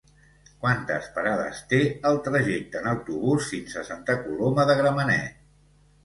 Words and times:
Quantes 0.61 1.09
parades 1.17 1.59
té 1.73 1.81
el 2.09 2.15
trajecte 2.27 2.79
en 2.79 2.89
autobús 2.91 3.49
fins 3.51 3.75
a 3.75 3.83
Santa 3.89 4.15
Coloma 4.23 4.65
de 4.71 4.77
Gramenet? 4.81 5.37